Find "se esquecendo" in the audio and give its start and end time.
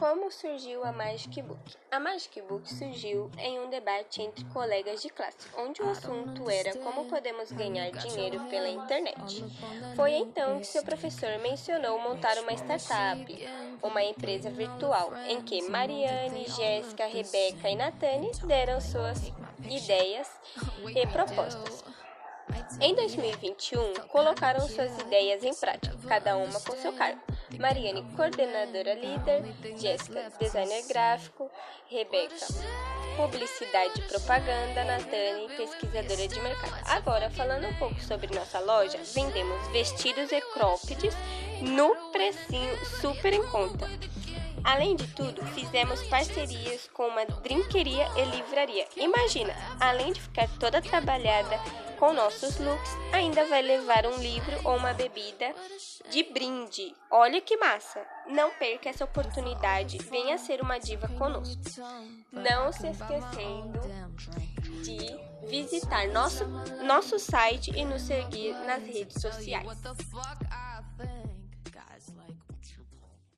62.72-63.80